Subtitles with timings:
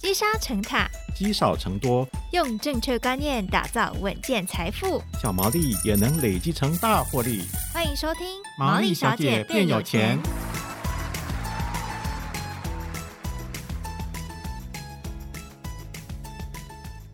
[0.00, 7.42] 积沙成塔，积少成多，用正确观念打造稳健财富，小毛利也能累积成大获利。
[7.74, 8.24] 欢迎收听
[8.56, 10.16] 《毛利小姐变有钱》。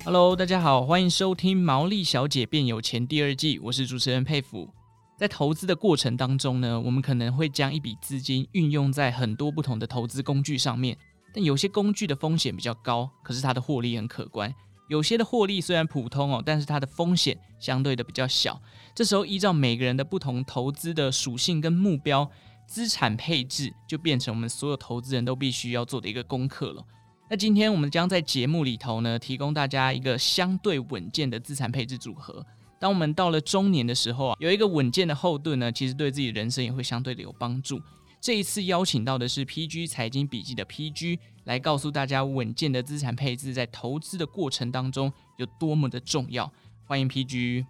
[0.05, 4.69] Hello，大家好，欢迎收听《毛利小姐变有钱》第二季，我是主持人沛甫。
[5.17, 10.99] 在投资的过程当中呢，我们可能会将一笔资金运用在很多不同的投资工具上面。
[11.35, 14.49] 但有些工具的风险比较高，可是它的获利很可观；
[14.89, 18.63] 有些的获利虽然普通哦，但是它的风险相对的比较小。
[18.95, 22.31] 这时候依照每个人的不同投资的属性跟目标，
[22.69, 26.85] 资产配置就变成我们所有投资人都必须要做的一个功课了。
[27.29, 32.47] 那今天我们将在节目里头呢，提供大家一个相对稳健的资产配置组合。
[32.79, 37.81] 当我们到了中年的时候啊，有一个稳健的后盾呢，其实对自己人生也会相对的有帮助。
[38.25, 46.51] 这一次邀请到的是 PG 财经笔记的 PG 来告诉大家稳健的资产配置在投资的过程当中有多么的重要。
[46.87, 47.67] 欢迎 PG。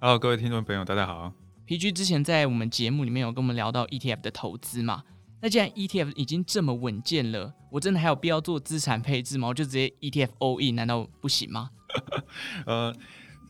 [0.00, 1.32] Hello，各位听众朋友，大家好。
[1.66, 5.02] PG 之前在我们节目里面有跟我们聊到 ETF 的投资嘛？
[5.42, 9.48] 那既然 ETF 已经这么稳健了，我真的还有必要做资产配置吗？
[9.48, 11.70] 我就直接 ETF all in，难道不行吗？
[12.64, 12.94] 呃，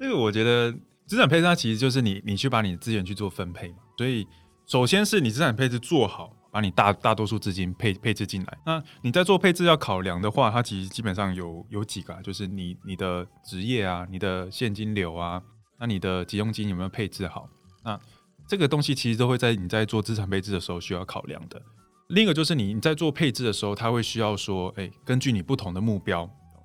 [0.01, 0.73] 这个我觉得
[1.05, 3.81] 资产配置它其实就是你你去把你的资源去做分配嘛。
[3.99, 4.27] 所以
[4.65, 6.33] 首先是你资产配置做好。
[6.57, 15.43] 把你大大多数资金配配置进来，那你在做配置要考量的话，它其实基本上有有几个，啊就是你你的职业啊，你的现金流啊，
[15.79, 17.47] 那你的急用金有没有配置好？
[17.85, 18.01] 那
[18.49, 21.61] 这个东西其实都会在你在做资产配置的时候需要考量的。
[22.09, 26.23] 另一个就是你你在做配置的时候，它会需要说，哎，根据你不同的目标，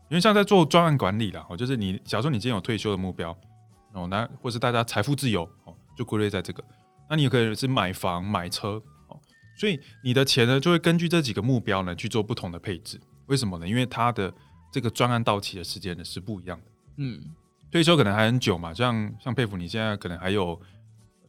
[0.10, 3.38] 因为像在做专案管理啦，哦，就是你假如说你今天有退休的目标
[3.92, 6.64] 哦，那或是大家财富自由哦，就归类在这个，
[7.10, 8.82] 那你有可能是买房买车。
[9.58, 13.00] 所以你的钱呢，就会根据这几个目标呢去做不同的配置。
[13.28, 13.68] 为什么呢？
[13.68, 14.34] 因为它的
[14.72, 16.66] 这个专案到期的时间呢是不一样的。
[16.98, 17.22] 嗯，
[17.72, 20.60] 退休可能还很久嘛，像像佩服你现在可能还有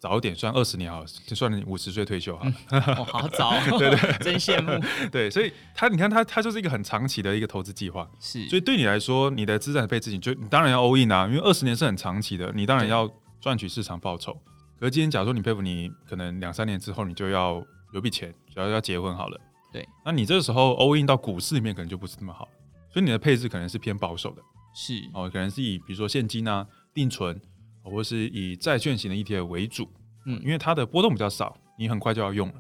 [0.01, 2.53] 早一点算二十年好，就算你五十岁退休好了。
[2.71, 4.85] 嗯哦、好早， 对对， 真羡慕。
[5.13, 8.11] 对，所以他你看他他就是一个很长期的一个投资计划。
[8.19, 13.09] 是，所以对你来说，你的资产配置你就你当然要 all in 啊，因为二十年是很长期的，你当然要
[13.41, 14.33] 赚取市场报酬。
[14.81, 17.65] 可是今天假如说你佩服你可能两三年之后你就要。
[17.93, 19.41] 有笔钱，只要要结婚好了。
[19.73, 22.47] 对，那你这个时候 all in 到股市里面可能就不是那么好，
[22.91, 24.43] 所以你的配置可能是偏保守的。
[24.75, 27.41] 是哦，可能是以比如说现金啊、定存，
[27.83, 29.89] 或是以债券型的 ETF 为主。
[30.27, 32.55] 嗯，因为它的波动比较少，你很快就要用了，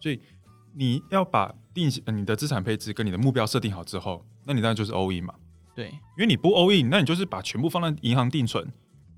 [0.00, 0.20] 所以
[0.74, 5.34] 你要把定你的资产配置跟你的目标设定好之后，那你当然就是 all in 嘛。
[5.74, 8.66] 对，因为你不 all in，那你就是把全部放在银行定存，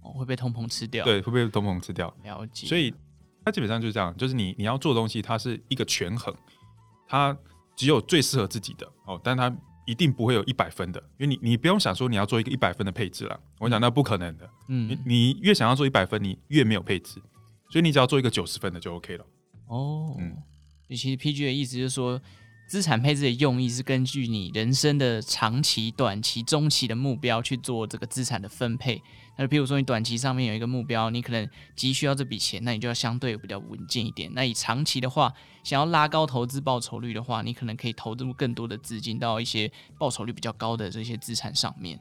[0.03, 1.05] 哦，会被通膨吃掉。
[1.05, 2.13] 对，会被通膨吃掉。
[2.25, 2.67] 了解。
[2.67, 2.93] 所以。
[3.49, 6.35] 它基本上就是这样，就是你你要做东西，它是一个权衡，
[7.07, 7.37] 它
[7.75, 9.55] 只有最适合自己的哦，但它
[9.87, 17.21] 一定不会有一百分的，因为你你不用想说你要做一个一百分的配置了，我讲那不可能的，嗯，你你越想要做一百分，你越没有配置，
[17.71, 19.27] 所以你只要做一个九十分的就 OK 了。
[19.69, 20.37] 哦，嗯，
[20.89, 22.21] 其实 PG 的意思就是说。
[22.69, 29.03] 资产配置的用意是根据你人生的长期、短期、中期的目标去做这个资产的分配。
[29.39, 34.29] 那譬如说你短期上面有一个目标，你可能急需要这笔钱，那你就要相对比较稳健一点。
[34.35, 35.33] 那以长期的话，
[35.63, 41.99] 想要拉高投资报酬率的话，你可能可以投入更多的资金到一些报酬率比较高的这些资产上面。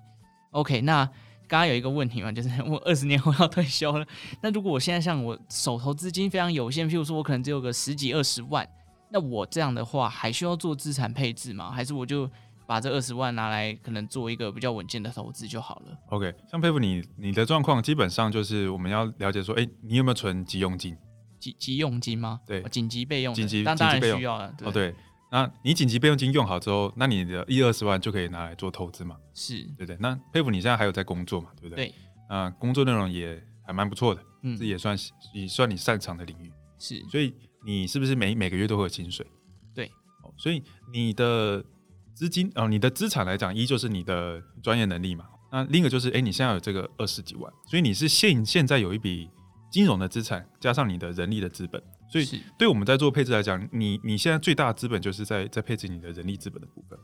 [0.52, 1.06] OK，那
[1.48, 4.06] 刚刚有一个问题嘛，就是我二十年后要退休了，
[4.42, 8.68] 那如果我现在像我手头资金非常有限，譬如说我可能只有个十几二十万。
[9.10, 11.72] 那我这样的话还需要做资产配置吗？
[11.72, 12.30] 还是我就
[12.68, 20.96] 把这二十万拿来可能做一个比较稳健的投资就好了？OK，像佩服你你的状况基本上就是我们要了解说，哎、欸，你有没有存急用金？
[21.40, 22.42] 急急用金吗？
[22.46, 23.34] 对，紧急备用。
[23.34, 24.54] 紧急，当然需要了。
[24.64, 24.94] 哦，对，
[25.32, 29.16] 那你紧急备用金用好之后，那你的一二十万就可以拿来做投资嘛？
[29.34, 29.98] 是，对不对？
[30.00, 31.50] 那佩服你现在还有在工作嘛？
[31.62, 31.86] 对不对？
[31.88, 31.96] 对。
[32.28, 34.98] 啊，工作内容也还蛮不错的，嗯，这也算
[35.34, 36.52] 也算你擅长的领域。
[36.78, 37.34] 是，所以
[37.66, 39.26] 你是不是每每个月都会有薪水
[39.74, 39.90] 对？
[40.36, 40.62] 所以
[40.92, 41.64] 你的
[42.18, 45.26] 资金哦，你的资产来讲，一就是你的专业能力嘛。
[45.52, 49.30] 那另一个就是，哎，你现在有这个二十几万，所以你是现现在有一笔
[49.72, 51.80] 金融的资产，加上你的人力的资本。
[52.12, 52.26] 所以
[52.58, 56.98] 对我们在做配置来讲，你你现在最大的资本就是在在配置你的人力资本的部分。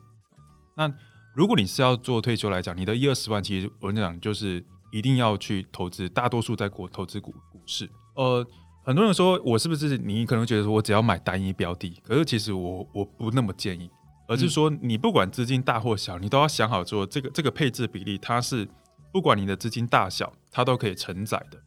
[0.76, 0.92] 那
[1.36, 7.88] 如果你是要做退休来讲，你的一二十万，其实我跟你讲，就是一定要去投资，大多数在国投资股股市。
[8.16, 8.44] 呃。
[8.86, 13.90] 很多人说，我是不是你可能觉得说我只要买单一标的，可是其实我我不那么建议，
[14.28, 18.68] 而是说你不管资金大或小，你都要想好说这个这个配置比例，它是
[19.12, 21.58] 不管你的资金大小，它都可以承载的。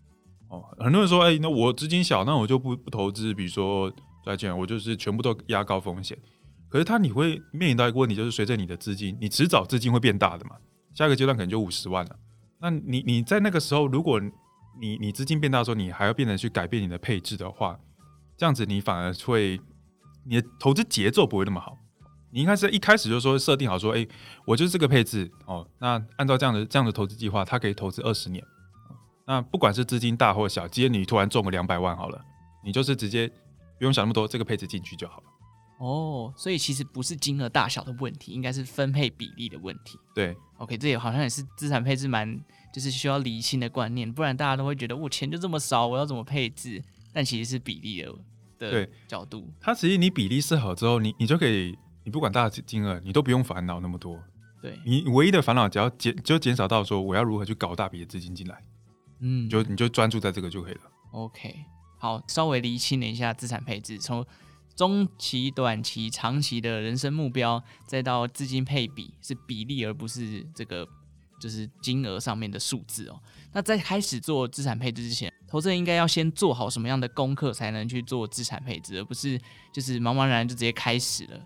[0.49, 3.93] 哦，很多人说，哎，那我资金小，那我就不不投资，比如说
[4.25, 6.17] 债券，我就是全部都压高风险。
[6.69, 10.57] 可是它你会面临到一个问题，就是随着你的资金，你迟早资金会变大的嘛。
[10.95, 12.17] 下一个阶段可能就五十万了。
[12.61, 14.21] 那你你在那个时候，如果
[14.81, 17.79] 你你资金变大的时候，你还要变得去改变你的配置的话，
[18.37, 19.61] 这样子你反而会
[20.25, 21.77] 你的投资节奏不会那么好。
[22.37, 24.09] 你应该是一开始就说设定好说，哎、欸，
[24.45, 25.67] 我就是这个配置哦。
[25.79, 28.45] 那按照这样的这样的投资计划，它可以投资二十年。
[29.27, 32.23] 那不管是资金大或小，今天你突然中个两百万好了，
[32.63, 33.27] 你就是直接
[33.79, 35.25] 不用想那么多，这个配置进去就好了。
[35.79, 39.99] 哦，所以其实不是金额大小的问题，应该是分配比例的问题。
[40.15, 42.39] 对，OK，这也好像也是资产配置蛮
[42.71, 46.83] 就是需要理性的观念，不然大家都会觉得我钱就这么少，我要怎么配置？
[47.15, 48.15] 但其实是比例的
[48.59, 49.51] 的角度。
[49.59, 51.75] 它其实你比例设好之后，你你就可以，
[52.07, 54.19] 你不管大金额，你都不用烦恼那么多。
[54.63, 58.63] 对，你唯一的烦恼只要减就减少到说我要如何去搞大笔的资金进来，
[59.19, 60.81] 嗯，就你就专注在这个就可以了。
[61.11, 61.55] OK，
[61.99, 64.25] 好，稍微厘清了一下资产配置，从。
[64.77, 70.87] 中期、短期、长期的人生目标，再到资金配比是比例，而不是这个
[71.41, 73.19] 就是金额上面的数字哦。
[73.55, 79.41] 那在开始做资产配置之前，投资人应该要先做好什么样的功课，才能去做资产配置，而不是
[79.73, 81.41] 就是茫茫然然就直接开始了。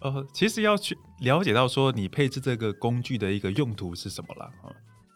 [0.00, 4.50] 呃，其实要去了解到说你配置这个工具的一个用途是什么啦。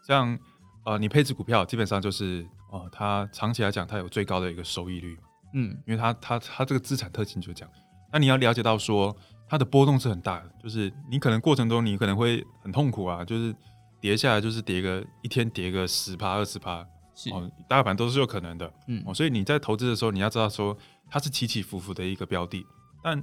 [0.07, 0.37] 像
[0.83, 5.15] 呃，你配置股票，基本上就是哦、呃，它长期来讲，它有最高的一个收益率。
[5.53, 7.71] 嗯，因为它它它这个资产特性就这样，
[8.11, 9.15] 那你要了解到说
[9.47, 13.55] 它的波动是很大的，就是你可能过程中你可能会很痛苦啊，就是
[13.99, 17.29] 跌下来就是跌个一天跌个十趴二十趴，是。
[17.29, 19.03] 哦，大盘都是有可能的，嗯。
[19.05, 20.75] 哦，所以你在投资的时候你要知道说
[21.09, 22.65] 它是起起伏伏的一个标的，
[23.03, 23.21] 但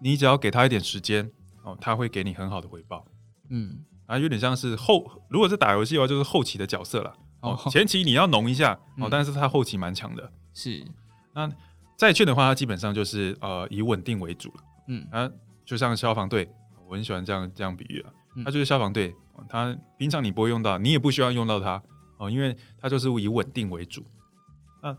[0.00, 1.30] 你只要给他一点时间
[1.62, 3.04] 哦，他会给你很好的回报，
[3.50, 10.84] 嗯，啊，有点像是后如果是打游戏的话就是后期的角色了，哦，前期你要浓一下哦，但是他后期蛮强的，是。
[11.32, 11.50] 那
[11.96, 14.54] 债券的话，它基本上就是呃以稳定为主了。
[14.88, 15.30] 嗯，啊，
[15.64, 16.48] 就像消防队，
[16.88, 18.12] 我很喜欢这样这样比喻啊。
[18.36, 19.14] 嗯、它就是消防队，
[19.48, 21.82] 它平常你不会用到，你也不需要用到它
[22.18, 24.04] 哦，因为它就是以稳定为主。
[24.82, 24.96] 那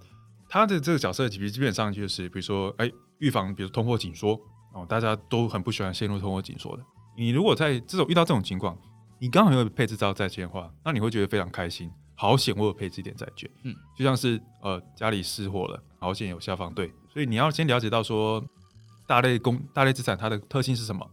[0.49, 2.89] 它的这个角色其实基本上就是，比如说，哎，
[3.19, 4.39] 预防，比如通货紧缩
[4.75, 6.83] 哦，大家都很不喜欢陷入通货紧缩的。
[7.17, 8.77] 你如果在这种遇到这种情况，
[9.19, 11.89] 你刚好有配置到债券的话，那你会觉得非常开心。
[12.17, 18.43] 好险，我有配置一点债券，嗯，就像是呃家里失火了，好险有消防队，所以你要先了解到说
[19.07, 21.09] 大类公大类资产它的特性是什么，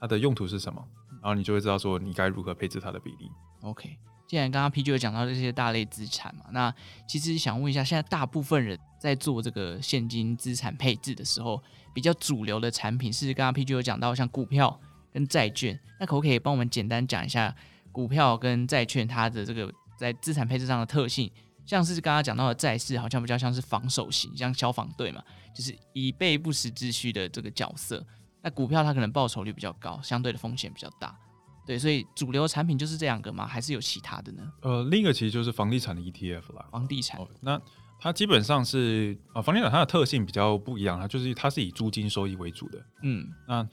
[0.00, 0.84] 它的用途是什么，
[1.22, 3.30] 然后你就会知道说你该如何配置它的比例。
[3.62, 3.96] OK，
[4.28, 6.72] 既然刚刚 PG 有讲到这些大类资产嘛，那
[7.08, 11.60] 其实想问一下，现在大部分人在做这个现金资产配置的时候，
[11.94, 14.78] 比较主流的产品是刚刚 PG 有讲到像股票
[15.12, 17.54] 跟债券，那可不可以帮我们简单讲一下
[17.90, 19.72] 股票跟债券它的这个？
[19.96, 21.30] 在资产配置上的特性，
[21.64, 25.22] 像是刚刚讲到的债市，好像比较像是防守型，像消防队嘛，
[25.54, 28.04] 就是以备不时之需的这个角色。
[28.42, 31.16] 那股票它可能报酬率比较高，相对的风险比较大。
[31.64, 33.46] 对，所以主流产品就是这两个吗？
[33.46, 34.42] 还是有其他的呢？
[34.62, 36.66] 呃，另一个其实就是房地产的 ETF 啦。
[36.72, 37.56] 房地产，哦，那
[38.00, 42.78] 它基本上是啊，房地产它的特性比较不一样，它就是它是以租金收益为主的。
[43.02, 43.66] 嗯，那。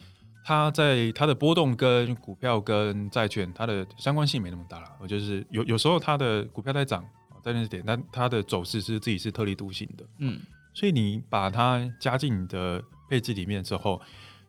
[0.44, 7.06] 它在它的波动跟股票跟债券它的相关性没那么大了，我就是有有时候它的股票在涨，
[7.44, 10.42] 在那点，但它的走势是自己是特立独行的，嗯，
[10.74, 14.02] 所以你把它加进你的配置里面之后，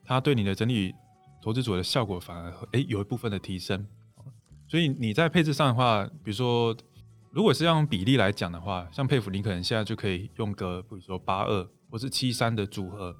[0.02, 0.94] 它对你的整体
[1.42, 3.86] 投资组的效果反而诶、欸、有一部分的提升，
[4.66, 6.74] 所以你在配置上的话，比如说
[7.32, 13.16] 如果是用比例来讲的话，像佩服你可能现在就可以用个比如说八二或是七三的组合，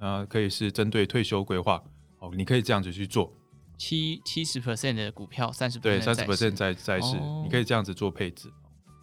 [0.00, 1.82] 那可以是针对退休规划。
[2.20, 3.30] 哦，你可以这样子去做，
[3.76, 8.50] 七七十 percent 的股票，三十对三十 percent 在债市，你可以这样子做配置。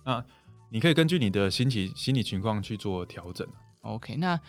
[0.03, 0.23] 那
[0.71, 3.47] 你可以根据你的心情心理情况去做调整。
[3.81, 4.39] OK，那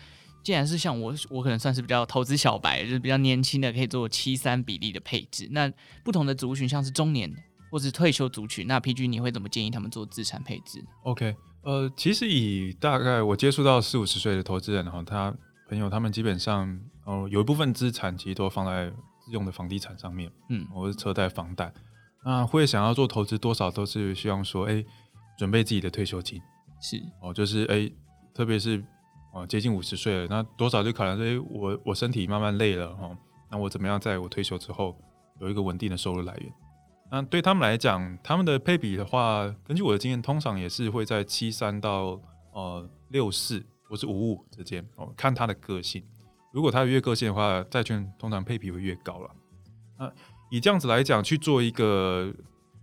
[0.43, 5.47] 既然是像我，我可能算是比较投资小白，就是比较年轻的，可以做七三比例的配置。
[5.51, 5.71] 那
[6.03, 7.31] 不同的族群，像是中年
[7.71, 15.33] 或是退休族群，那 PG 你会怎么建议他们做资产配置？OK，呃，其实以大概我接触到四五十岁的投资人哈，他
[15.67, 16.79] 朋友他们基本上。
[17.05, 18.87] 哦，有一部分资产其实都放在
[19.19, 21.73] 自用的房地产上面，嗯，或是车贷、房贷，
[22.23, 24.85] 那会想要做投资，多少都是希望说，哎、欸，
[25.35, 26.39] 准备自己的退休金，
[26.79, 27.93] 是哦，就是哎、欸，
[28.31, 28.85] 特别是
[29.33, 33.17] 哦接近五十岁了，那多少就考量说，哎、欸，我我身体慢慢累了哦，
[33.49, 34.95] 那我怎么样在我退休之后
[35.41, 36.53] 有一个稳定的收入来源？
[37.11, 42.19] 那对他们来讲，他们的配比的话，根据我的经验，通常也是会在七三到
[42.53, 46.03] 呃六四或是五五之间哦，看他的个性。
[46.53, 49.29] 如果他越个性的话，债券通常配比会越高了。
[49.97, 50.11] 那
[50.51, 52.33] 以这样子来讲，去做一个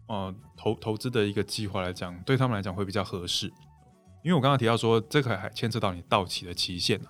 [0.07, 3.47] 呃投投资的一个计划来讲，对他们来讲会比较合适。
[4.23, 7.01] 因为我刚刚提到说，这个还牵涉到你到期的期限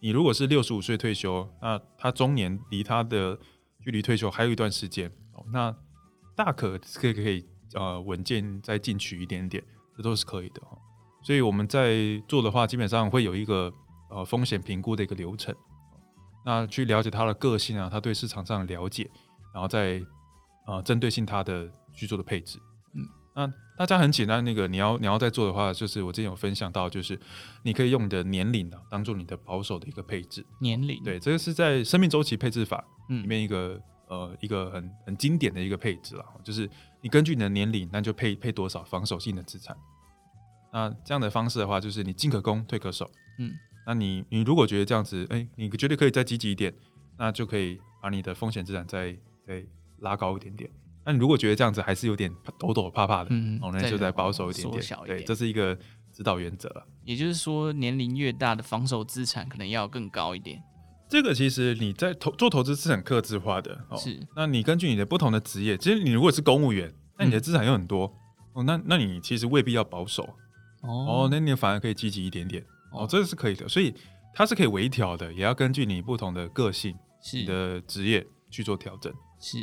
[0.00, 3.38] 你如果是六十五岁退休，那他中年离他的
[3.84, 5.74] 距离退休还有一段时间，哦，那
[6.36, 7.44] 大可可以可以
[7.74, 9.62] 呃稳健再进取一点点，
[9.96, 10.78] 这都是可以的哈。
[11.22, 11.94] 所以我们在
[12.26, 13.72] 做的话，基本上会有一个
[14.10, 15.54] 呃风险评估的一个流程，
[16.44, 19.10] 那去了解他的个性啊，他对市场上的了解，
[19.52, 20.02] 然后再
[20.66, 22.58] 呃针对性他的去做的配置。
[22.94, 27.20] 嗯，那大家很简单，那个你要你要在做的话，就是我之前有分享到，就是
[27.62, 30.44] 你可以用你的年龄啊当做你的保守的一个配置。
[30.60, 36.68] 年龄，对，这个是在生命周期配置法里面一个、嗯、呃一个很很经典的一个配置了，就是
[37.00, 39.74] 你根据你的年龄，那就配配多少防守性的资产。
[40.72, 43.10] 那这样的方式的话，就是你进可攻，退可守。
[43.38, 43.52] 嗯，
[43.86, 46.74] 那你你如果觉得这样子，哎、欸，你觉得可以再积极一点，
[47.16, 49.64] 那就可以把你的风险资产再再
[50.00, 50.68] 拉高一点点。
[51.04, 54.82] 那你如果觉得这样子还是有点抖抖怕怕的，嗯，哦，那就再保守一点点。
[54.82, 55.76] 点对，这是一个
[56.12, 56.70] 指导原则。
[57.04, 60.62] 也就是说，年龄越大的防守资产可能要更高一点。
[61.10, 63.84] 这个其实你在投做投资是很克制化的。
[63.88, 64.18] 哦、是。
[64.36, 68.06] 那你根据你的不同的职业，其实你如果是公务员，那你的资产又很多，
[68.54, 70.22] 嗯、哦，那那你其实未必要保守。
[70.82, 73.92] 哦，那你反而可以积极一点点哦，这个是可以的，所以
[74.32, 79.12] 它是可以微调的，也要根据你不同的个性、是你的职业去做调整。
[79.38, 79.58] 是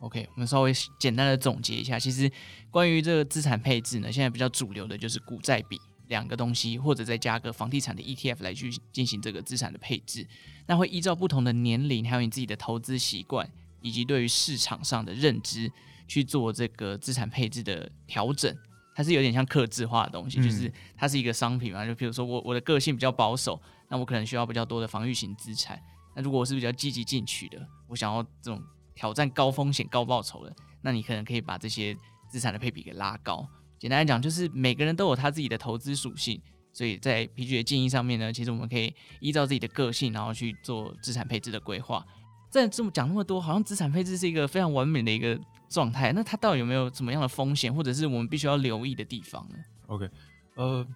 [0.00, 2.28] ，OK，我们稍微简单的总结一下，其实
[2.70, 10.26] 关于这个资产配置呢，现在比较主流的就是股债比两个东西，或者再加个房地产的 ETF 来去进行这个资产的配置。
[10.66, 13.48] 那会依照不同的年龄，还有你自己的投资习惯，
[13.80, 15.70] 以及对于市场上的认知
[16.08, 18.56] 去做这个资产配置的调整。
[18.94, 21.84] 它是有点像刻制化的东西，嗯、就是它是一个商品嘛。
[21.84, 25.78] 就比如说我我的个性比较保守，那我可能需要比较多的防御型资产。
[26.14, 28.62] 那如果我是比较积极进取的，我想要这种
[28.94, 31.94] 挑战高风险高报酬的，那你可能可以把这些
[32.30, 33.46] 资产的配比给拉高。
[33.78, 36.40] 简单来讲，就是每个人都有他自己的投资属性，
[36.72, 42.04] 所以在 PG 的建议上面呢，其实我们可以依照自己的个性，然后去做资产配置的规划。
[42.48, 45.38] 在这么讲那么多，好像资产配置是一个非常完美的一个。
[45.68, 49.56] 状态，那它到底有没有什么样的风险，或者是我们必须要留意的地方呢
[49.88, 50.08] ？OK，
[50.54, 50.86] 呃，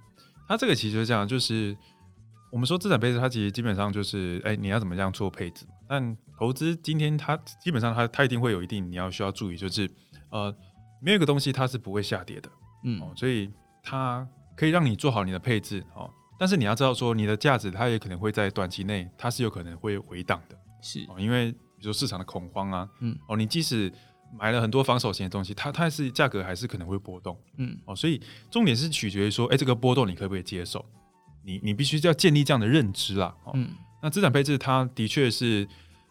[0.47, 1.77] 它这个其实就是这样，就是
[2.53, 5.67] 我们说资产配置，它其实基本上就是，哎、你要怎么样做配置？
[5.89, 9.91] 但投资今天它基本上它它一定会有一定你要需要注意，就是
[10.31, 10.57] 呃，
[11.03, 12.49] 没有一个东西它是不会下跌的，
[12.85, 13.51] 嗯，所以
[13.83, 16.11] 它可以让你做好你的配置哦。
[16.39, 21.05] 但是你要知道说，你的价值它也可能会在短期内它是有可能会回档的，是。
[21.09, 23.93] 哦，因为比如说市场的恐慌啊，嗯，哦，你即使
[24.39, 27.77] 买了很多防守型的东西，它它是价格还是可能会波动，嗯。
[27.85, 28.21] 哦，所以
[28.51, 30.85] 重点是取决于说，哎、欸，这个波动你可不可以接受？
[31.43, 33.71] 你你必须要建立这样的认知啦，哦，嗯，
[34.03, 35.67] 那资产配置它的确是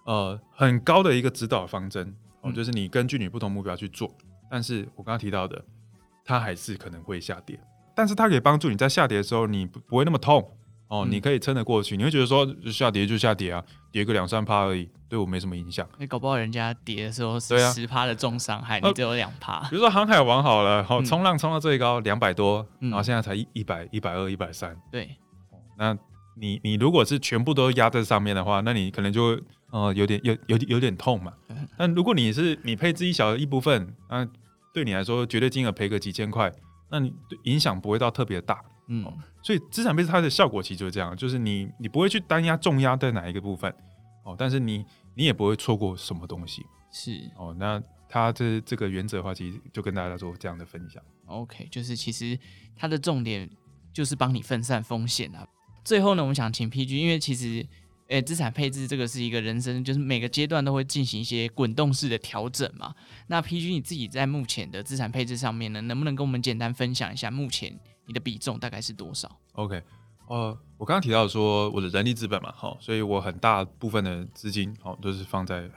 [0.06, 4.12] 呃很高的一个指导方针，哦，就是你根据你不同目标去做，
[4.50, 5.64] 但是我刚刚提到的，
[6.30, 7.60] 它还是可能会下跌，
[7.96, 10.48] 但是它可以帮助你在下跌的时候你不不会那么痛。
[10.90, 15.88] 哦，你可以撑得过去，你会觉得说下跌就下跌啊，跌个两三趴而已，对我没什么影响。
[16.00, 19.60] 你搞不好人家跌的时候是十趴的重伤害，啊、你只有两趴。
[19.70, 24.76] 比如说航海王好了，好冲浪冲到最高两百多，嗯、然后现在才一一百一百二一百三。
[24.92, 25.16] 对，
[25.78, 25.96] 那
[26.36, 29.40] 你你如果是全部都压在上面的话，那你可能就
[29.72, 31.32] 呃有点有有有点痛嘛。
[31.50, 34.28] 嗯、但如果你是你配置一小一部分，那
[34.74, 36.52] 对你来说绝对金额赔个几千块，
[36.90, 38.64] 那你影响不会到特别大。
[38.88, 39.06] 嗯，
[39.44, 43.72] 所以资产配置它的效果其实就是这样，就是你你不会去单压重压在哪一个部分
[44.24, 44.84] 哦，但是你
[45.16, 47.56] 你也不会错过什么东西，是哦。
[47.60, 51.04] 那它这这个原则的话，其实就跟大家做这样的分享。
[51.28, 52.38] OK，就是其实
[52.76, 53.48] 它的重点
[53.94, 55.48] 就是帮你分散风险啊。
[55.84, 57.64] 最后呢，我们想请 PG，因为其实
[58.10, 62.94] 诶资产配置这个是一个人生，就是每个阶段都会进行一些滚动式的调整嘛。
[63.28, 67.80] 那 PG 你自己在目前的资产配置上面呢，能不能跟我们简单分享一下目前？
[68.06, 69.84] 你的比重大概是多少？OK，
[70.28, 75.70] 呃，我刚刚提到说我的人力资本嘛，好，所以我很大部分的资金，好，都是放在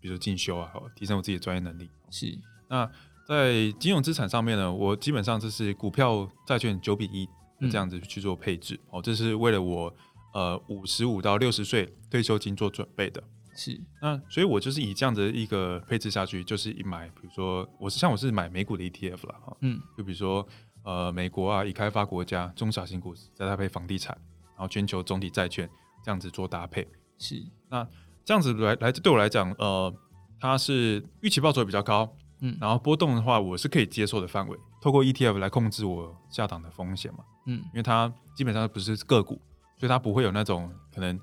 [0.00, 1.88] 比如说进修啊，好，提升我自己的专业能力。
[2.10, 2.36] 是，
[2.68, 2.90] 那
[3.28, 7.28] 在金融资产上面呢，我基本上就是股票、债券九比一
[7.70, 9.94] 这样子去做配置，哦、嗯，这是为了我
[10.36, 13.22] 呃五十五到六十岁退休金做准备的。
[13.54, 20.46] 是，那所以我就是以这样的一个配置下去，就是一买，比如说我是像我是买美股的 ETF 了，哈，嗯，就比如说。
[20.88, 24.16] 呃，美国啊，已开发国家中小型股再搭配房地产，
[24.50, 25.68] 然后全球总体债券
[26.04, 26.86] 这样子做搭配。
[27.18, 27.84] 是，那
[28.24, 29.92] 这样子来来对我来讲，呃，
[30.38, 32.08] 它是预期报酬比较高，
[32.40, 34.56] 嗯，然后波动的话我是可以接受的范围。
[34.80, 39.42] 透过 ETF 来控制我下档的风险嘛，嗯，因为它基本上不是个股，
[39.78, 41.18] 所以它不会有那种可能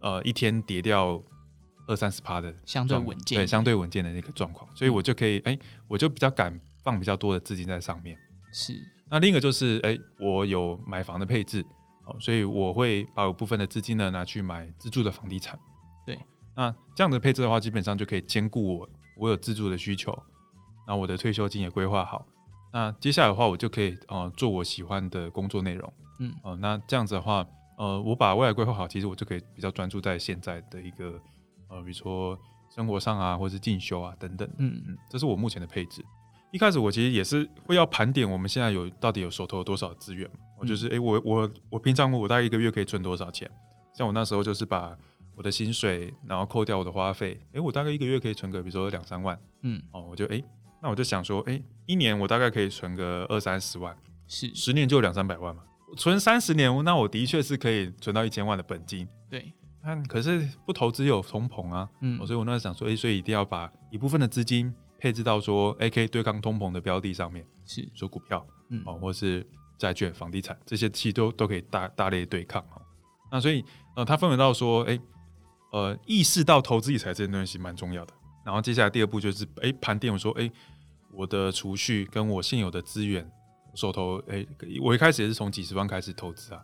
[0.00, 1.22] 呃一天跌掉
[1.86, 8.16] 二三十趴的相对稳健，对，相对稳健的那个状况，所以我就可以哎、欸，我就比较敢放比较多的资金在上面。
[8.52, 8.74] 是，
[9.08, 11.64] 那另一个就是，哎、欸，我有买房的配置，
[12.04, 15.58] 哦，所以我会把有部分的资金呢拿去买自住的房地产。
[16.06, 16.18] 对，
[16.56, 20.16] 那这样的配置的话，基本上就可以兼顾我我有自住的需求，
[20.86, 22.26] 那我的退休金也规划好。
[22.72, 25.92] 那接下来的话，我就可以呃做我喜欢的工作内容。
[26.20, 27.44] 嗯，哦、呃，那这样子的话，
[27.80, 31.18] 呃，我把未来规划好，其实我就可以比较专注在现在的一个
[31.66, 34.46] 呃，比如说生活上啊，或者是进修啊等等。
[34.58, 36.04] 嗯嗯，这是我目前的配置。
[36.52, 43.50] 一开始我其实也是会要盘点我们现在有到底有手头有多少资源嘛，我就是哎、嗯欸，我我我平常我大概一个月可以存多少钱？
[43.94, 44.94] 像我那时候就是把
[45.34, 50.44] 我的薪水，然后扣掉我的花费，哎、欸，我大概一个月可以存个比如说两三万，嗯，哦，我就哎、欸，
[50.82, 53.96] 那我就想说，哎、欸，一年我大概可以存个二三十万，
[54.26, 55.62] 是十年就两三百万嘛，
[55.96, 64.72] 存三十年，那我的确是可以存到一千万的本金，对，但可是不投资有通膨啊，嗯，所以我那时候想说，哎、欸，所以一定要把一部分的资金。
[65.02, 69.42] 配置到说，哎，可以对抗通膨的标的上面，是说股票，嗯，哦，或是
[69.78, 72.82] 债券、房地产这些，其实都都可以大大类对抗哈。
[73.32, 73.64] 那所以，
[73.96, 75.00] 呃，他分为到说，哎，
[75.72, 78.12] 呃，意识到投资理财这件东西蛮重要的。
[78.44, 80.50] 然后接下来第二步就是，哎，盘点我说，哎，
[81.14, 83.26] 我的储蓄跟我现有的资源
[83.74, 84.46] 手头，哎，
[84.82, 86.60] 我一开始也是从几十万开始投资啊，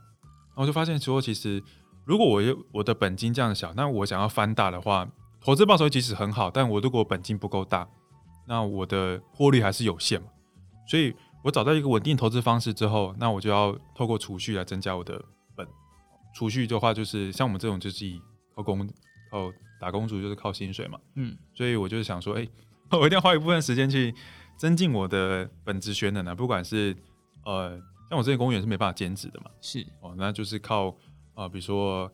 [0.51, 1.63] 然后就发现说，其实
[2.05, 5.09] 如果我有我的本金这样小，那我想要翻大的话，
[5.41, 7.89] 投资报酬其实很好，但我如果本金不够大。
[8.49, 10.29] 那我的获利还是有限嘛，
[10.89, 15.21] 所以我找到一个稳定投资方式之后，那我就要透过储蓄来增加我的
[15.57, 15.67] 本。
[16.33, 18.23] 储蓄的话，就是像我们这种就是以
[18.55, 18.89] 靠工
[19.33, 22.51] 靠打工族，就是靠薪水嘛，嗯，所以我就是想说，哎、欸，
[22.97, 24.15] 我一定要花一部分时间去
[24.57, 26.97] 增进我的本职学能啊，不管是
[27.45, 29.87] 呃，像我这些公务员是没办法兼职的嘛，是。
[30.01, 30.89] 哦，那就是靠
[31.35, 32.11] 啊、呃，比如说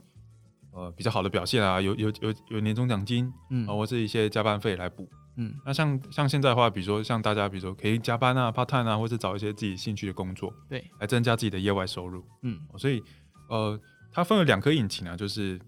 [0.73, 5.09] 呃比较好的表现啊，有有有有年终奖金，嗯，啊或是一些加班费来补。
[5.37, 12.23] 嗯，那像像现在的话，比如说像大家，比如说可以加班啊、part time 啊，或者找一些自己兴趣的工作，对，来增加自己的业外收入。
[12.43, 13.03] 嗯，所以
[13.49, 13.81] 呃，
[14.11, 15.59] 它分为两颗引擎啊，就是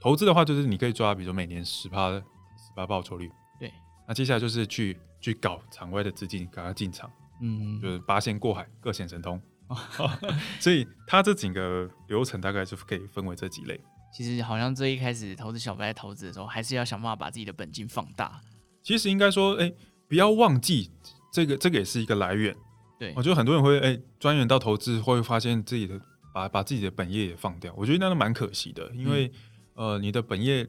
[0.00, 2.22] 投资的话，就是你可以抓，比如说每年十趴十
[2.76, 3.28] 趴报酬率。
[3.58, 3.72] 对，
[4.06, 7.10] 那接下来就是去去搞场外的资金，赶快进场。
[7.40, 9.40] 嗯，就是八仙过海，各显神通。
[10.60, 13.80] 所以它这整个流程大概就可以分为这几类。
[14.12, 18.38] 其实好像最一开始投资小白在投资的时候，还是要想办法把自己的本金放大。
[18.82, 20.90] 其实应该说，哎、欸，不要忘记
[21.32, 22.54] 这个，这个也是一个来源。
[22.98, 25.98] 对，我觉得很多人会哎钻研到投资，会发现自己的
[26.34, 27.72] 把把自己的本业也放掉。
[27.74, 29.32] 我觉得那都蛮可惜的，因为、
[29.76, 30.68] 嗯、呃，你的本业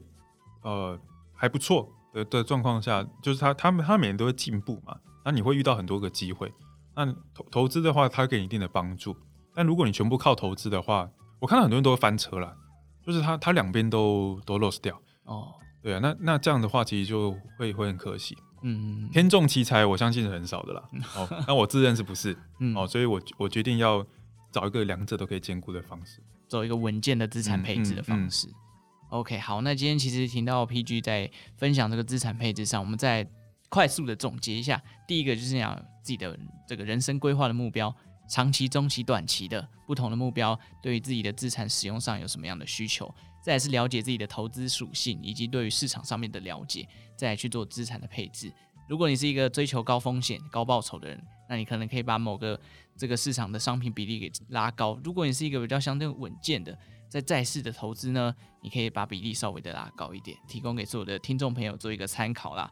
[0.62, 0.98] 呃
[1.34, 6.50] 还不错的的状况下，就是他他们他每年都会进步嘛，那你会遇到很多个机会。
[6.96, 9.14] 那投投资的话，它给你一定的帮助。
[9.54, 12.56] 但如果你全部靠投资的话，我看到很多人都会翻车了，
[13.04, 14.98] 就是他他两边都都 loss 掉。
[15.24, 15.52] 哦。
[15.82, 18.34] 对啊，那那这样的话，其实就会会很可惜。
[18.62, 20.82] 嗯，天纵奇才，我相信是很少的啦。
[21.14, 22.34] 哦，那我自认是不是？
[22.58, 24.02] 嗯，哦，所以我我决定要
[24.50, 28.46] 找一个两者都可以兼顾的方式，走一个稳健的资产配置的方式。
[28.46, 28.63] 嗯嗯嗯、
[29.14, 33.24] OK，好，那今天其实听到 PG 在分享这个资产配置上，我们再
[33.68, 34.82] 快速的总结一下。
[35.06, 37.94] 第一个就是讲自己的这个人生规划的目标，
[38.28, 43.08] 长期、中期、短期的不同的目标，对于自己的资产使用上有什么样的需求？
[43.40, 46.84] 再是了解自己的投资属性，以及对于市场上面的了解，
[47.16, 48.52] 再来去做资产的配置。
[48.88, 52.60] 如果你是一个追求高风险、高报酬的人，那你可能可以把某个
[52.96, 54.98] 这个市场的商品比例给拉高。
[55.04, 56.76] 如果你是一个比较相对稳健的，
[57.14, 62.68] 在债市的投资呢，你可以把比例稍微的拉高一点，提供给所有的听众朋友做一个参考啦。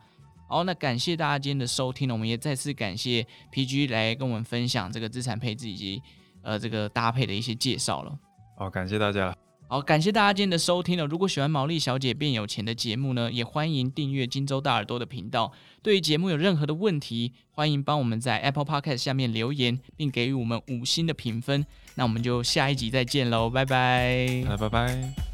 [0.48, 6.02] 好，那感谢大家今天的收听，我们也再次感谢 PG 来跟我们分享这个资产配置以及
[6.42, 8.18] 呃这个搭配的一些介绍了。
[8.58, 9.32] 好，感谢大家。
[9.68, 11.06] 好，感谢大家今天的收听了。
[11.06, 15.52] 如果喜欢毛利小姐变有钱的节目呢，也欢迎订阅荆州大耳朵的频道。
[15.82, 21.64] 对于节目有任何的问题，欢迎帮我们在 Apple Podcast 下面留言，并给予我们五星的评分。
[21.94, 24.44] 那我们就下一集再见喽，拜拜。
[24.56, 25.31] 拜拜。